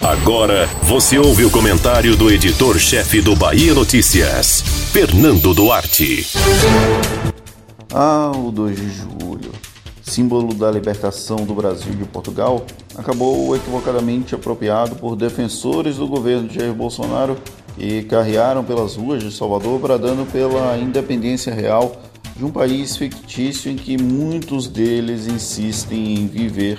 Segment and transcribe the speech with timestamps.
[0.00, 6.26] Agora você ouve o comentário do editor-chefe do Bahia Notícias, Fernando Duarte.
[7.92, 9.52] Ah, o 2 de julho,
[10.02, 12.64] símbolo da libertação do Brasil de Portugal,
[12.96, 17.36] acabou equivocadamente apropriado por defensores do governo de Jair Bolsonaro
[17.76, 22.02] que carrearam pelas ruas de Salvador bradando pela independência real
[22.36, 26.78] de um país fictício em que muitos deles insistem em viver.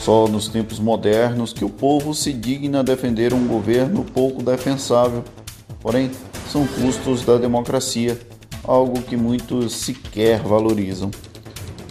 [0.00, 5.24] Só nos tempos modernos que o povo se digna defender um governo pouco defensável.
[5.80, 6.10] Porém,
[6.50, 8.18] são custos da democracia,
[8.64, 11.10] algo que muitos sequer valorizam.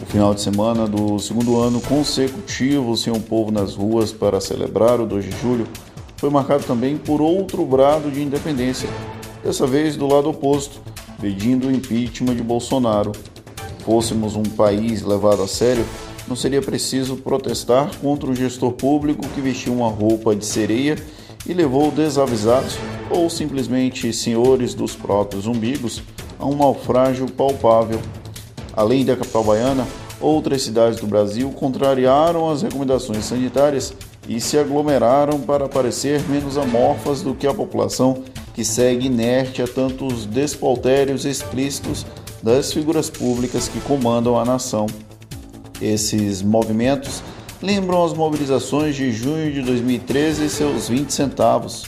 [0.00, 5.00] O final de semana do segundo ano consecutivo sem o povo nas ruas para celebrar
[5.00, 5.66] o 2 de julho
[6.16, 8.88] foi marcado também por outro brado de independência,
[9.42, 10.80] dessa vez do lado oposto,
[11.20, 13.12] pedindo o impeachment de Bolsonaro.
[13.84, 15.84] Fôssemos um país levado a sério,
[16.28, 20.96] não seria preciso protestar contra o gestor público que vestiu uma roupa de sereia
[21.46, 22.76] e levou desavisados
[23.10, 26.02] ou simplesmente senhores dos próprios umbigos
[26.38, 28.00] a um naufrágio palpável.
[28.74, 29.86] Além da capital baiana,
[30.20, 33.94] outras cidades do Brasil contrariaram as recomendações sanitárias
[34.28, 39.66] e se aglomeraram para parecer menos amorfas do que a população que segue inerte a
[39.66, 42.04] tantos despoltérios explícitos
[42.42, 44.86] das figuras públicas que comandam a nação.
[45.80, 47.22] Esses movimentos
[47.62, 51.86] lembram as mobilizações de junho de 2013 e seus 20 centavos,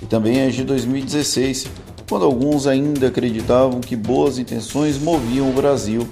[0.00, 1.66] e também as de 2016,
[2.08, 6.06] quando alguns ainda acreditavam que boas intenções moviam o Brasil,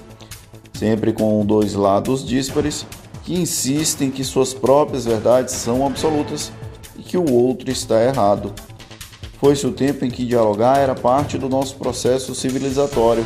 [0.73, 2.87] sempre com dois lados díspares
[3.25, 6.51] que insistem que suas próprias verdades são absolutas
[6.99, 8.53] e que o outro está errado.
[9.39, 13.25] Foi-se o tempo em que dialogar era parte do nosso processo civilizatório.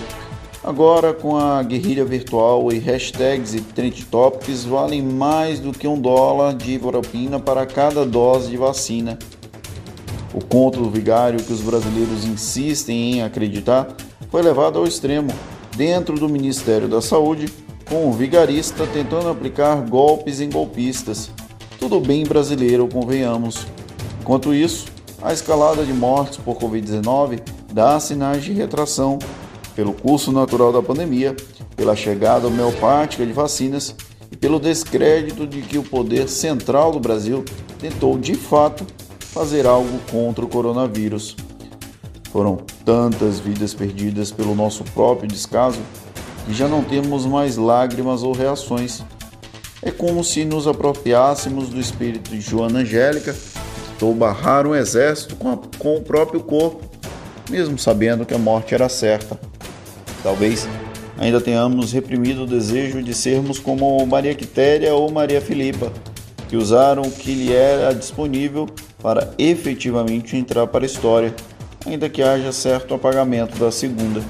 [0.64, 6.00] Agora, com a guerrilha virtual e hashtags e trend topics valem mais do que um
[6.00, 9.18] dólar de propina para cada dose de vacina.
[10.32, 13.94] O conto do vigário que os brasileiros insistem em acreditar
[14.30, 15.28] foi levado ao extremo
[15.76, 17.52] dentro do Ministério da Saúde,
[17.86, 21.30] com o vigarista tentando aplicar golpes em golpistas.
[21.78, 23.66] Tudo bem brasileiro, convenhamos.
[24.22, 24.86] Enquanto isso,
[25.20, 29.18] a escalada de mortes por Covid-19 dá sinais de retração
[29.74, 31.34] pelo curso natural da pandemia,
[31.76, 33.94] pela chegada homeopática de vacinas
[34.30, 37.44] e pelo descrédito de que o poder central do Brasil
[37.78, 38.86] tentou de fato
[39.18, 41.36] fazer algo contra o coronavírus.
[42.30, 45.80] Foram tantas vidas perdidas pelo nosso próprio descaso
[46.46, 49.02] que já não temos mais lágrimas ou reações.
[49.82, 53.34] É como se nos apropriássemos do espírito de Joana Angélica
[54.04, 56.82] tentou barrar um exército com, a, com o próprio corpo,
[57.48, 59.38] mesmo sabendo que a morte era certa.
[60.24, 60.66] Talvez
[61.18, 65.92] ainda tenhamos reprimido o desejo de sermos como Maria Quitéria ou Maria Filipa,
[66.48, 68.66] que usaram o que lhe era disponível
[69.02, 71.34] para efetivamente entrar para a história,
[71.84, 74.22] ainda que haja certo apagamento da segunda.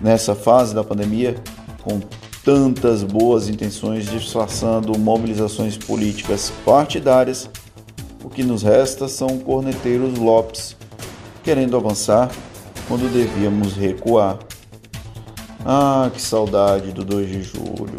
[0.00, 1.34] Nessa fase da pandemia,
[1.82, 2.00] com
[2.44, 7.50] tantas boas intenções disfarçando mobilizações políticas partidárias,
[8.22, 10.76] o que nos resta são corneteiros Lopes,
[11.42, 12.30] querendo avançar
[12.86, 14.38] quando devíamos recuar.
[15.64, 17.96] Ah, que saudade do 2 de julho.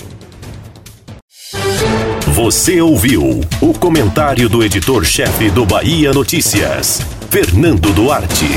[2.33, 8.47] Você ouviu o comentário do editor-chefe do Bahia Notícias, Fernando Duarte.